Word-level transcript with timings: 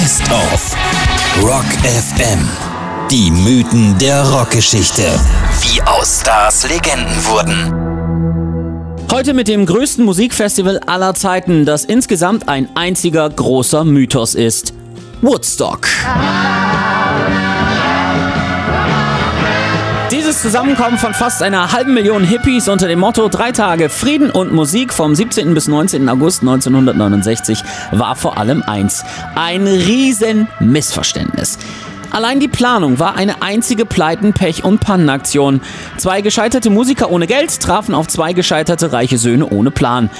Best 0.00 0.22
of 0.32 0.76
Rock 1.42 1.66
FM. 1.84 2.38
Die 3.10 3.30
Mythen 3.30 3.98
der 3.98 4.26
Rockgeschichte. 4.30 5.02
Wie 5.60 5.82
aus 5.82 6.20
Stars 6.22 6.66
Legenden 6.66 7.26
wurden. 7.26 9.10
Heute 9.12 9.34
mit 9.34 9.46
dem 9.46 9.66
größten 9.66 10.02
Musikfestival 10.02 10.78
aller 10.86 11.12
Zeiten, 11.12 11.66
das 11.66 11.84
insgesamt 11.84 12.48
ein 12.48 12.74
einziger 12.74 13.28
großer 13.28 13.84
Mythos 13.84 14.34
ist. 14.34 14.72
Woodstock. 15.20 15.86
Dieses 20.30 20.42
Zusammenkommen 20.42 20.96
von 20.96 21.12
fast 21.12 21.42
einer 21.42 21.72
halben 21.72 21.92
Million 21.92 22.22
Hippies 22.22 22.68
unter 22.68 22.86
dem 22.86 23.00
Motto 23.00 23.28
Drei 23.28 23.50
Tage 23.50 23.88
Frieden 23.88 24.30
und 24.30 24.52
Musik 24.52 24.92
vom 24.92 25.12
17. 25.12 25.54
bis 25.54 25.66
19. 25.66 26.08
August 26.08 26.42
1969 26.42 27.64
war 27.90 28.14
vor 28.14 28.38
allem 28.38 28.62
eins. 28.62 29.04
Ein 29.34 29.66
riesen 29.66 30.46
Missverständnis. 30.60 31.58
Allein 32.12 32.38
die 32.38 32.46
Planung 32.46 33.00
war 33.00 33.16
eine 33.16 33.42
einzige 33.42 33.84
Pleiten-, 33.84 34.32
Pech- 34.32 34.62
und 34.62 34.78
Pannenaktion. 34.78 35.62
Zwei 35.96 36.20
gescheiterte 36.20 36.70
Musiker 36.70 37.10
ohne 37.10 37.26
Geld 37.26 37.60
trafen 37.60 37.92
auf 37.92 38.06
zwei 38.06 38.32
gescheiterte 38.32 38.92
reiche 38.92 39.18
Söhne 39.18 39.48
ohne 39.48 39.72
Plan. 39.72 40.10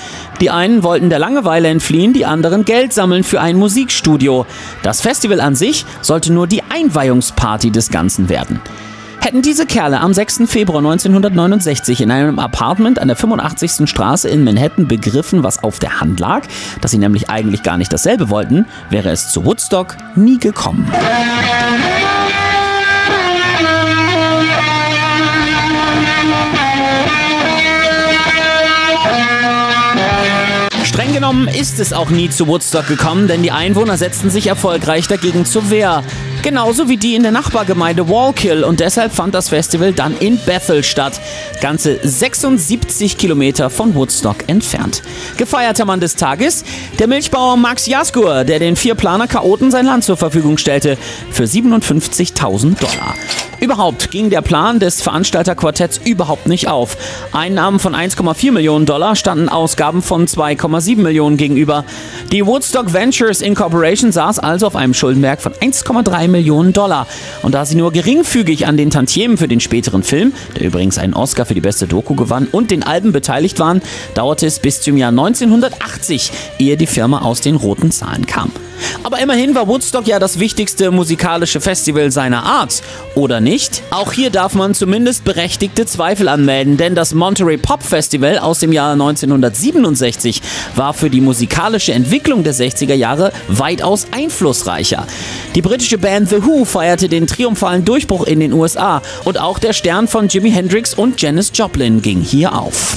Die 0.40 0.50
einen 0.50 0.82
wollten 0.82 1.08
der 1.08 1.20
Langeweile 1.20 1.68
entfliehen, 1.68 2.12
die 2.14 2.26
anderen 2.26 2.64
Geld 2.64 2.92
sammeln 2.92 3.22
für 3.22 3.40
ein 3.40 3.56
Musikstudio. 3.56 4.44
Das 4.82 5.02
Festival 5.02 5.40
an 5.40 5.54
sich 5.54 5.86
sollte 6.00 6.32
nur 6.32 6.48
die 6.48 6.64
Einweihungsparty 6.68 7.70
des 7.70 7.90
Ganzen 7.90 8.28
werden. 8.28 8.60
Hätten 9.20 9.42
diese 9.42 9.66
Kerle 9.66 10.00
am 10.00 10.14
6. 10.14 10.42
Februar 10.46 10.78
1969 10.78 12.00
in 12.00 12.10
einem 12.10 12.38
Apartment 12.38 12.98
an 12.98 13.08
der 13.08 13.16
85. 13.18 13.88
Straße 13.88 14.28
in 14.30 14.44
Manhattan 14.44 14.88
begriffen, 14.88 15.42
was 15.42 15.62
auf 15.62 15.78
der 15.78 16.00
Hand 16.00 16.18
lag, 16.20 16.44
dass 16.80 16.90
sie 16.90 16.98
nämlich 16.98 17.28
eigentlich 17.28 17.62
gar 17.62 17.76
nicht 17.76 17.92
dasselbe 17.92 18.30
wollten, 18.30 18.64
wäre 18.88 19.10
es 19.10 19.28
zu 19.30 19.44
Woodstock 19.44 19.96
nie 20.16 20.38
gekommen. 20.38 20.90
Streng 30.84 31.12
genommen 31.12 31.46
ist 31.46 31.78
es 31.78 31.92
auch 31.92 32.08
nie 32.08 32.30
zu 32.30 32.46
Woodstock 32.48 32.86
gekommen, 32.86 33.28
denn 33.28 33.42
die 33.42 33.52
Einwohner 33.52 33.98
setzten 33.98 34.30
sich 34.30 34.46
erfolgreich 34.46 35.08
dagegen 35.08 35.44
zur 35.44 35.68
Wehr. 35.68 36.02
Genauso 36.42 36.88
wie 36.88 36.96
die 36.96 37.14
in 37.14 37.22
der 37.22 37.32
Nachbargemeinde 37.32 38.08
Wallkill 38.08 38.64
und 38.64 38.80
deshalb 38.80 39.12
fand 39.12 39.34
das 39.34 39.50
Festival 39.50 39.92
dann 39.92 40.16
in 40.18 40.38
Bethel 40.38 40.82
statt, 40.82 41.20
ganze 41.60 41.98
76 42.02 43.18
Kilometer 43.18 43.68
von 43.68 43.94
Woodstock 43.94 44.48
entfernt. 44.48 45.02
Gefeierter 45.36 45.84
Mann 45.84 46.00
des 46.00 46.16
Tages, 46.16 46.64
der 46.98 47.08
Milchbauer 47.08 47.58
Max 47.58 47.86
Jaskur, 47.86 48.44
der 48.44 48.58
den 48.58 48.76
vier 48.76 48.94
Planer-Chaoten 48.94 49.70
sein 49.70 49.84
Land 49.84 50.04
zur 50.04 50.16
Verfügung 50.16 50.56
stellte, 50.56 50.96
für 51.30 51.44
57.000 51.44 52.78
Dollar. 52.80 53.14
Überhaupt 53.60 54.10
ging 54.10 54.30
der 54.30 54.40
Plan 54.40 54.80
des 54.80 55.02
Veranstalterquartetts 55.02 56.00
überhaupt 56.02 56.46
nicht 56.46 56.68
auf. 56.68 56.96
Einnahmen 57.32 57.78
von 57.78 57.94
1,4 57.94 58.52
Millionen 58.52 58.86
Dollar 58.86 59.16
standen 59.16 59.50
Ausgaben 59.50 60.00
von 60.00 60.26
2,7 60.26 60.96
Millionen 60.96 61.36
gegenüber. 61.36 61.84
Die 62.32 62.46
Woodstock 62.46 62.94
Ventures 62.94 63.42
Incorporation 63.42 64.12
saß 64.12 64.38
also 64.38 64.66
auf 64.66 64.76
einem 64.76 64.94
Schuldenberg 64.94 65.42
von 65.42 65.52
1,3 65.52 66.28
Millionen 66.28 66.72
Dollar. 66.72 67.06
Und 67.42 67.54
da 67.54 67.66
sie 67.66 67.76
nur 67.76 67.92
geringfügig 67.92 68.66
an 68.66 68.78
den 68.78 68.88
Tantiemen 68.88 69.36
für 69.36 69.48
den 69.48 69.60
späteren 69.60 70.02
Film, 70.02 70.32
der 70.56 70.66
übrigens 70.66 70.96
einen 70.96 71.12
Oscar 71.12 71.44
für 71.44 71.54
die 71.54 71.60
beste 71.60 71.86
Doku 71.86 72.14
gewann, 72.14 72.48
und 72.50 72.70
den 72.70 72.82
Alben 72.82 73.12
beteiligt 73.12 73.58
waren, 73.58 73.82
dauerte 74.14 74.46
es 74.46 74.58
bis 74.58 74.80
zum 74.80 74.96
Jahr 74.96 75.10
1980, 75.10 76.32
ehe 76.58 76.78
die 76.78 76.86
Firma 76.86 77.20
aus 77.20 77.42
den 77.42 77.56
roten 77.56 77.90
Zahlen 77.90 78.26
kam. 78.26 78.50
Aber 79.02 79.18
immerhin 79.18 79.54
war 79.54 79.68
Woodstock 79.68 80.06
ja 80.06 80.18
das 80.18 80.38
wichtigste 80.38 80.90
musikalische 80.90 81.60
Festival 81.60 82.10
seiner 82.10 82.44
Art, 82.44 82.82
oder 83.14 83.40
nicht? 83.40 83.82
Auch 83.90 84.12
hier 84.12 84.30
darf 84.30 84.54
man 84.54 84.74
zumindest 84.74 85.24
berechtigte 85.24 85.86
Zweifel 85.86 86.28
anmelden, 86.28 86.76
denn 86.76 86.94
das 86.94 87.14
Monterey 87.14 87.56
Pop 87.56 87.82
Festival 87.82 88.38
aus 88.38 88.60
dem 88.60 88.72
Jahr 88.72 88.92
1967 88.92 90.42
war 90.76 90.94
für 90.94 91.10
die 91.10 91.20
musikalische 91.20 91.92
Entwicklung 91.92 92.44
der 92.44 92.54
60er 92.54 92.94
Jahre 92.94 93.32
weitaus 93.48 94.06
einflussreicher. 94.12 95.06
Die 95.54 95.62
britische 95.62 95.98
Band 95.98 96.28
The 96.28 96.44
Who 96.44 96.64
feierte 96.64 97.08
den 97.08 97.26
triumphalen 97.26 97.84
Durchbruch 97.84 98.26
in 98.26 98.40
den 98.40 98.52
USA 98.52 99.02
und 99.24 99.40
auch 99.40 99.58
der 99.58 99.72
Stern 99.72 100.08
von 100.08 100.28
Jimi 100.28 100.50
Hendrix 100.50 100.94
und 100.94 101.20
Janis 101.20 101.50
Joplin 101.54 102.02
ging 102.02 102.20
hier 102.20 102.54
auf. 102.54 102.96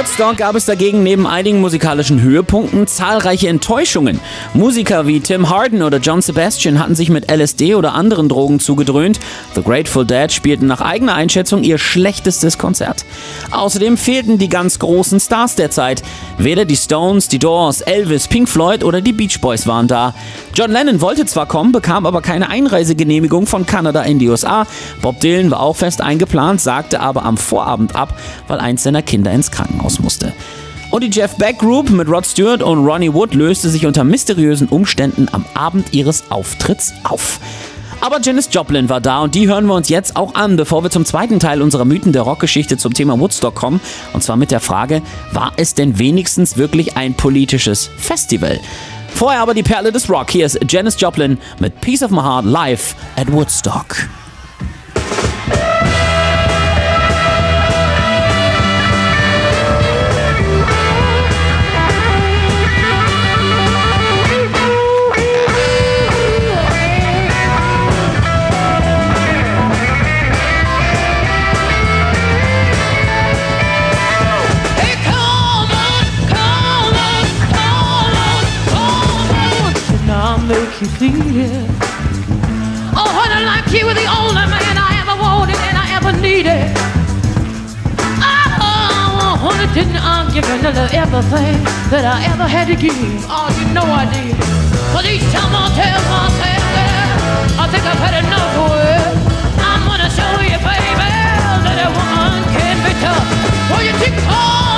Woodstock 0.00 0.38
gab 0.38 0.56
es 0.56 0.64
dagegen 0.64 1.02
neben 1.02 1.26
einigen 1.26 1.60
musikalischen 1.60 2.22
Höhepunkten 2.22 2.86
zahlreiche 2.86 3.48
Enttäuschungen. 3.48 4.18
Musiker 4.54 5.06
wie 5.06 5.20
Tim 5.20 5.50
Harden 5.50 5.82
oder 5.82 5.98
John 5.98 6.22
Sebastian 6.22 6.78
hatten 6.78 6.94
sich 6.94 7.10
mit 7.10 7.30
LSD 7.30 7.74
oder 7.74 7.92
anderen 7.92 8.30
Drogen 8.30 8.60
zugedröhnt. 8.60 9.20
The 9.54 9.62
Grateful 9.62 10.06
Dead 10.06 10.32
spielten 10.32 10.66
nach 10.66 10.80
eigener 10.80 11.16
Einschätzung 11.16 11.64
ihr 11.64 11.76
schlechtestes 11.76 12.56
Konzert. 12.56 13.04
Außerdem 13.50 13.98
fehlten 13.98 14.38
die 14.38 14.48
ganz 14.48 14.78
großen 14.78 15.20
Stars 15.20 15.54
der 15.56 15.70
Zeit. 15.70 16.02
Weder 16.38 16.64
die 16.64 16.76
Stones, 16.76 17.28
die 17.28 17.38
Doors, 17.38 17.82
Elvis, 17.82 18.26
Pink 18.26 18.48
Floyd 18.48 18.84
oder 18.84 19.02
die 19.02 19.12
Beach 19.12 19.38
Boys 19.42 19.66
waren 19.66 19.86
da. 19.86 20.14
John 20.54 20.70
Lennon 20.70 21.02
wollte 21.02 21.26
zwar 21.26 21.44
kommen, 21.44 21.72
bekam 21.72 22.06
aber 22.06 22.22
keine 22.22 22.48
Einreisegenehmigung 22.48 23.46
von 23.46 23.66
Kanada 23.66 24.00
in 24.00 24.18
die 24.18 24.30
USA. 24.30 24.66
Bob 25.02 25.20
Dylan 25.20 25.50
war 25.50 25.60
auch 25.60 25.76
fest 25.76 26.00
eingeplant, 26.00 26.62
sagte 26.62 27.00
aber 27.00 27.26
am 27.26 27.36
Vorabend 27.36 27.94
ab, 27.94 28.18
weil 28.48 28.60
eins 28.60 28.82
seiner 28.82 29.02
Kinder 29.02 29.30
ins 29.30 29.50
Krankenhaus 29.50 29.89
raus 29.90 30.00
musste. 30.00 30.32
Und 30.90 31.04
die 31.04 31.10
Jeff 31.10 31.36
Beck 31.36 31.58
Group 31.58 31.90
mit 31.90 32.08
Rod 32.08 32.26
Stewart 32.26 32.62
und 32.62 32.84
Ronnie 32.84 33.12
Wood 33.12 33.34
löste 33.34 33.70
sich 33.70 33.86
unter 33.86 34.02
mysteriösen 34.02 34.68
Umständen 34.68 35.28
am 35.30 35.44
Abend 35.54 35.92
ihres 35.92 36.30
Auftritts 36.30 36.92
auf. 37.04 37.38
Aber 38.00 38.18
Janis 38.20 38.48
Joplin 38.50 38.88
war 38.88 39.00
da 39.00 39.20
und 39.20 39.34
die 39.34 39.46
hören 39.46 39.66
wir 39.66 39.74
uns 39.74 39.90
jetzt 39.90 40.16
auch 40.16 40.34
an, 40.34 40.56
bevor 40.56 40.82
wir 40.82 40.90
zum 40.90 41.04
zweiten 41.04 41.38
Teil 41.38 41.60
unserer 41.60 41.84
Mythen 41.84 42.12
der 42.12 42.22
Rockgeschichte 42.22 42.76
zum 42.78 42.94
Thema 42.94 43.20
Woodstock 43.20 43.54
kommen. 43.54 43.80
Und 44.14 44.22
zwar 44.22 44.36
mit 44.36 44.50
der 44.50 44.60
Frage, 44.60 45.02
war 45.32 45.52
es 45.58 45.74
denn 45.74 45.98
wenigstens 45.98 46.56
wirklich 46.56 46.96
ein 46.96 47.14
politisches 47.14 47.90
Festival? 47.98 48.58
Vorher 49.14 49.40
aber 49.40 49.54
die 49.54 49.62
Perle 49.62 49.92
des 49.92 50.08
Rock. 50.08 50.30
Hier 50.30 50.46
ist 50.46 50.58
Janis 50.66 50.98
Joplin 50.98 51.38
mit 51.58 51.80
Peace 51.82 52.02
of 52.02 52.10
My 52.10 52.22
Heart 52.22 52.46
live 52.46 52.96
at 53.16 53.30
Woodstock. 53.30 54.08
You 80.80 80.88
feel. 80.96 81.66
Oh, 82.96 83.04
honey, 83.12 83.44
like 83.44 83.68
you 83.68 83.84
were 83.84 83.92
the 83.92 84.08
only 84.08 84.48
man 84.48 84.76
I 84.80 84.96
ever 85.04 85.12
wanted 85.20 85.60
and 85.68 85.76
I 85.76 85.86
ever 85.92 86.12
needed. 86.16 86.72
Oh, 88.64 89.36
honey, 89.36 89.68
didn't 89.76 90.00
I 90.00 90.24
give 90.32 90.48
you 90.48 90.56
everything 90.96 91.60
that 91.92 92.08
I 92.08 92.24
ever 92.32 92.48
had 92.48 92.72
to 92.72 92.76
give? 92.80 92.96
Oh, 93.28 93.52
you 93.60 93.68
know 93.76 93.84
I 93.84 94.08
did. 94.08 94.32
Cause 94.96 95.04
each 95.04 95.28
time 95.36 95.52
I 95.52 95.68
tell 95.76 96.00
myself 96.08 96.64
that 96.72 97.60
I 97.60 97.64
think 97.68 97.84
I've 97.84 98.00
had 98.00 98.16
enough 98.24 98.56
of 98.64 98.72
it, 98.80 99.20
I'm 99.60 99.84
gonna 99.84 100.08
show 100.08 100.32
you, 100.40 100.56
baby, 100.64 100.96
that 100.96 101.76
a 101.76 101.92
woman 101.92 102.40
can 102.56 102.76
be 102.80 102.96
tough. 103.04 103.28
Well, 103.68 103.84
you 103.84 103.92
come 104.00 104.32
on, 104.32 104.69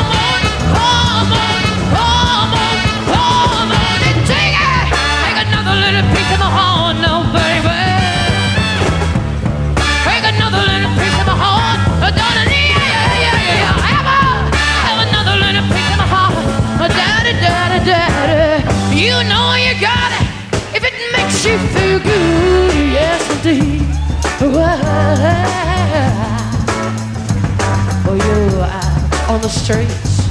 on 29.33 29.41
the 29.41 29.49
streets. 29.49 30.29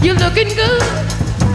You're 0.00 0.14
looking 0.14 0.46
good, 0.54 0.82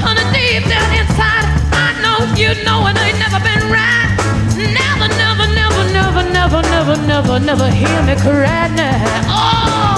honey, 0.04 0.26
deep 0.36 0.68
down 0.68 0.92
inside. 1.00 1.48
I 1.72 1.96
know 2.04 2.20
you 2.36 2.52
know 2.68 2.84
it 2.92 3.00
ain't 3.00 3.18
never 3.24 3.40
been 3.40 3.64
right. 3.72 4.12
Never, 4.60 5.08
never, 5.16 5.48
never, 5.56 5.84
never, 5.96 6.24
never, 6.28 6.62
never, 6.62 6.96
never, 7.08 7.40
never 7.40 7.70
hear 7.72 8.00
me 8.04 8.16
cry 8.20 8.68
now. 8.76 9.32
Oh, 9.32 9.96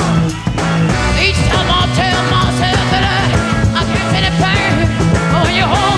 each 1.18 1.42
time 1.50 1.70
I 1.74 1.90
tell 1.98 2.22
myself 2.30 2.86
that 2.94 3.04
I, 3.10 3.80
I 3.80 3.84
can't 3.90 4.08
feel 4.14 4.24
the 4.28 4.34
pain 4.38 5.44
when 5.44 5.56
you're. 5.58 5.91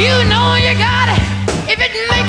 You 0.00 0.24
know 0.32 0.56
you 0.56 0.72
got 0.80 1.12
it. 1.12 1.20
If 1.68 1.76
it 1.76 1.92
makes 2.08 2.19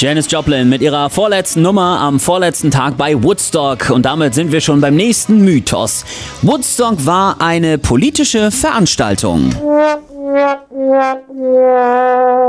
Janis 0.00 0.30
Joplin 0.30 0.66
mit 0.70 0.80
ihrer 0.80 1.10
vorletzten 1.10 1.60
Nummer 1.60 2.00
am 2.00 2.20
vorletzten 2.20 2.70
Tag 2.70 2.96
bei 2.96 3.22
Woodstock. 3.22 3.90
Und 3.90 4.06
damit 4.06 4.32
sind 4.34 4.50
wir 4.50 4.62
schon 4.62 4.80
beim 4.80 4.96
nächsten 4.96 5.44
Mythos. 5.44 6.06
Woodstock 6.40 7.04
war 7.04 7.42
eine 7.42 7.76
politische 7.76 8.50
Veranstaltung. 8.50 9.54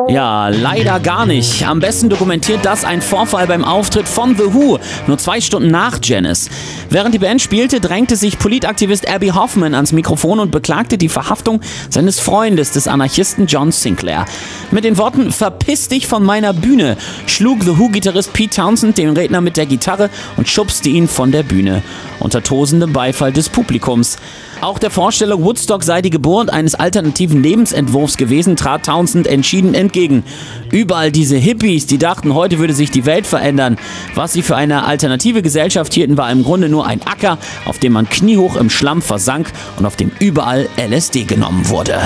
Ja, 0.09 0.50
leider 0.50 1.00
gar 1.00 1.25
nicht. 1.25 1.65
Am 1.65 1.79
besten 1.79 2.09
dokumentiert 2.09 2.65
das 2.65 2.83
ein 2.83 3.01
Vorfall 3.01 3.47
beim 3.47 3.63
Auftritt 3.63 4.09
von 4.09 4.35
The 4.35 4.53
Who, 4.53 4.77
nur 5.07 5.18
zwei 5.18 5.39
Stunden 5.39 5.69
nach 5.69 6.00
Janice. 6.03 6.50
Während 6.89 7.13
die 7.13 7.19
Band 7.19 7.41
spielte, 7.41 7.79
drängte 7.79 8.18
sich 8.18 8.38
Politaktivist 8.38 9.07
Abby 9.07 9.29
Hoffman 9.29 9.73
ans 9.73 9.94
Mikrofon 9.94 10.39
und 10.39 10.51
beklagte 10.51 10.97
die 10.97 11.07
Verhaftung 11.07 11.62
seines 11.89 12.19
Freundes, 12.19 12.71
des 12.71 12.89
Anarchisten 12.89 13.47
John 13.47 13.71
Sinclair. 13.71 14.25
Mit 14.71 14.83
den 14.83 14.97
Worten 14.97 15.31
Verpiss 15.31 15.88
dich 15.88 16.07
von 16.07 16.24
meiner 16.24 16.51
Bühne 16.53 16.97
schlug 17.25 17.63
The 17.63 17.77
Who-Gitarrist 17.77 18.33
Pete 18.33 18.56
Townsend 18.56 18.97
den 18.97 19.15
Redner 19.15 19.39
mit 19.39 19.56
der 19.56 19.65
Gitarre 19.65 20.09
und 20.35 20.50
schubste 20.50 20.89
ihn 20.89 21.07
von 21.07 21.31
der 21.31 21.44
Bühne. 21.44 21.83
Unter 22.19 22.44
tosendem 22.44 22.91
Beifall 22.91 23.31
des 23.31 23.47
Publikums. 23.47 24.17
Auch 24.61 24.77
der 24.77 24.91
Vorstellung, 24.91 25.43
Woodstock 25.43 25.83
sei 25.83 26.03
die 26.03 26.11
Geburt 26.11 26.51
eines 26.51 26.75
alternativen 26.75 27.41
Lebensentwurfs 27.41 28.15
gewesen, 28.15 28.55
trat 28.55 28.85
Townsend 28.85 29.25
entschieden 29.25 29.73
entgegen. 29.73 30.23
Überall 30.69 31.11
diese 31.11 31.35
Hippies, 31.35 31.87
die 31.87 31.97
dachten, 31.97 32.35
heute 32.35 32.59
würde 32.59 32.75
sich 32.75 32.91
die 32.91 33.07
Welt 33.07 33.25
verändern. 33.25 33.77
Was 34.13 34.33
sie 34.33 34.43
für 34.43 34.55
eine 34.55 34.85
alternative 34.85 35.41
Gesellschaft 35.41 35.95
hielten, 35.95 36.15
war 36.15 36.31
im 36.31 36.43
Grunde 36.43 36.69
nur 36.69 36.85
ein 36.85 37.01
Acker, 37.01 37.39
auf 37.65 37.79
dem 37.79 37.93
man 37.93 38.07
kniehoch 38.07 38.55
im 38.55 38.69
Schlamm 38.69 39.01
versank 39.01 39.51
und 39.79 39.87
auf 39.87 39.95
dem 39.95 40.11
überall 40.19 40.69
LSD 40.77 41.23
genommen 41.23 41.67
wurde. 41.67 41.99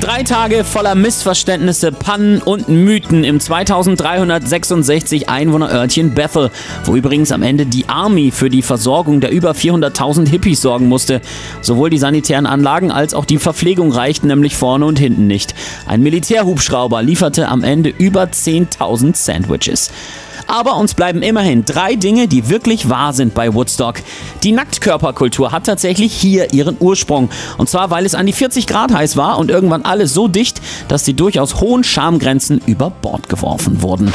Drei 0.00 0.22
Tage 0.24 0.64
voller 0.64 0.94
Missverständnisse, 0.94 1.92
Pannen 1.92 2.42
und 2.42 2.68
Mythen 2.68 3.22
im 3.24 3.38
2366 3.38 5.28
Einwohnerörtchen 5.28 6.14
Bethel, 6.14 6.50
wo 6.84 6.96
übrigens 6.96 7.32
am 7.32 7.42
Ende 7.42 7.66
die 7.66 7.88
Army 7.88 8.30
für 8.30 8.50
die 8.50 8.62
Versorgung 8.62 9.20
der 9.20 9.30
über 9.30 9.52
400.000 9.52 10.28
Hippies 10.28 10.60
sorgen 10.60 10.88
musste. 10.88 11.20
Sowohl 11.60 11.90
die 11.90 11.98
sanitären 11.98 12.46
Anlagen 12.46 12.90
als 12.90 13.14
auch 13.14 13.24
die 13.24 13.38
Verpflegung 13.38 13.92
reichten 13.92 14.26
nämlich 14.26 14.56
vorne 14.56 14.86
und 14.86 14.98
hinten 14.98 15.26
nicht. 15.26 15.54
Ein 15.86 16.02
Militärhubschrauber 16.02 17.02
lieferte 17.02 17.48
am 17.48 17.62
Ende 17.62 17.90
über 17.90 18.24
10.000 18.24 19.16
Sandwiches. 19.16 19.90
Aber 20.46 20.76
uns 20.76 20.94
bleiben 20.94 21.22
immerhin 21.22 21.64
drei 21.64 21.96
Dinge, 21.96 22.28
die 22.28 22.48
wirklich 22.48 22.88
wahr 22.88 23.12
sind 23.12 23.34
bei 23.34 23.52
Woodstock. 23.52 23.96
Die 24.42 24.52
Nacktkörperkultur 24.52 25.52
hat 25.52 25.66
tatsächlich 25.66 26.12
hier 26.12 26.52
ihren 26.52 26.76
Ursprung. 26.78 27.30
Und 27.58 27.68
zwar, 27.68 27.90
weil 27.90 28.06
es 28.06 28.14
an 28.14 28.26
die 28.26 28.32
40 28.32 28.66
Grad 28.66 28.92
heiß 28.92 29.16
war 29.16 29.38
und 29.38 29.50
irgendwann 29.50 29.82
alles 29.82 30.14
so 30.14 30.28
dicht, 30.28 30.60
dass 30.88 31.04
die 31.04 31.14
durchaus 31.14 31.60
hohen 31.60 31.84
Schamgrenzen 31.84 32.60
über 32.66 32.90
Bord 32.90 33.28
geworfen 33.28 33.82
wurden. 33.82 34.12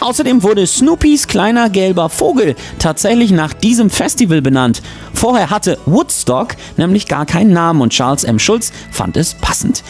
Außerdem 0.00 0.42
wurde 0.42 0.66
Snoopys 0.66 1.28
kleiner 1.28 1.70
gelber 1.70 2.08
Vogel 2.08 2.56
tatsächlich 2.80 3.30
nach 3.30 3.52
diesem 3.52 3.88
Festival 3.88 4.42
benannt. 4.42 4.82
Vorher 5.14 5.50
hatte 5.50 5.78
Woodstock 5.86 6.56
nämlich 6.76 7.06
gar 7.06 7.24
keinen 7.24 7.52
Namen 7.52 7.80
und 7.80 7.92
Charles 7.92 8.24
M. 8.24 8.40
Schulz 8.40 8.72
fand 8.90 9.16
es 9.16 9.34
passend. 9.34 9.84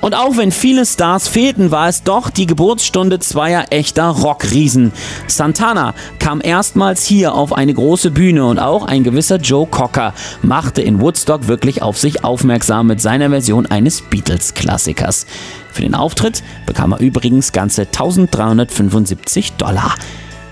Und 0.00 0.14
auch 0.14 0.36
wenn 0.36 0.52
viele 0.52 0.86
Stars 0.86 1.26
fehlten, 1.28 1.70
war 1.70 1.88
es 1.88 2.02
doch 2.02 2.30
die 2.30 2.46
Geburtsstunde 2.46 3.18
zweier 3.18 3.66
echter 3.70 4.08
Rockriesen. 4.08 4.92
Santana 5.26 5.94
kam 6.18 6.40
erstmals 6.42 7.04
hier 7.04 7.34
auf 7.34 7.52
eine 7.52 7.74
große 7.74 8.10
Bühne 8.10 8.46
und 8.46 8.58
auch 8.58 8.86
ein 8.86 9.02
gewisser 9.02 9.36
Joe 9.36 9.66
Cocker 9.66 10.14
machte 10.42 10.82
in 10.82 11.00
Woodstock 11.00 11.48
wirklich 11.48 11.82
auf 11.82 11.98
sich 11.98 12.24
aufmerksam 12.24 12.86
mit 12.86 13.00
seiner 13.00 13.30
Version 13.30 13.66
eines 13.66 14.02
Beatles-Klassikers. 14.02 15.26
Für 15.72 15.82
den 15.82 15.94
Auftritt 15.94 16.42
bekam 16.66 16.92
er 16.92 17.00
übrigens 17.00 17.52
ganze 17.52 17.82
1375 17.82 19.54
Dollar. 19.54 19.94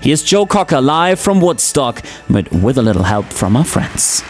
Hier 0.01 0.13
ist 0.13 0.29
Joe 0.29 0.45
Cocker 0.45 0.81
live 0.81 1.19
from 1.19 1.41
Woodstock 1.41 1.95
mit 2.27 2.47
With 2.51 2.77
a 2.77 2.81
Little 2.81 3.09
Help 3.09 3.31
from 3.33 3.55
Our 3.55 3.65
Friends. 3.65 4.23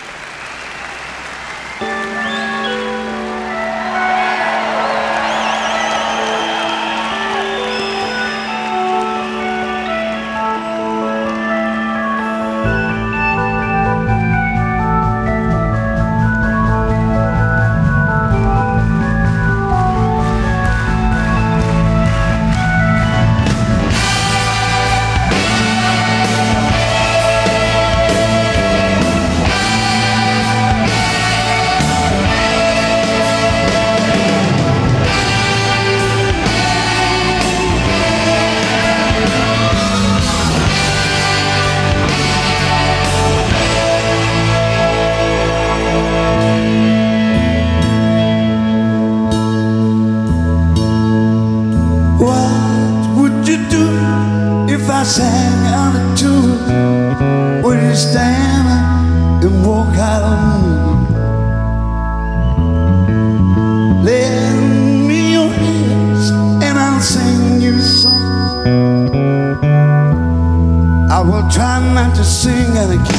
sing 72.37 72.77
and 72.77 72.91
again. 72.91 73.16